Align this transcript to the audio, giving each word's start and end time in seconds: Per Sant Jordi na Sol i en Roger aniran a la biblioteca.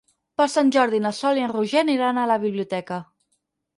Per 0.41 0.45
Sant 0.53 0.69
Jordi 0.75 1.01
na 1.03 1.11
Sol 1.19 1.39
i 1.41 1.45
en 1.49 1.53
Roger 1.53 1.85
aniran 1.85 2.21
a 2.23 2.27
la 2.33 2.39
biblioteca. 2.47 2.99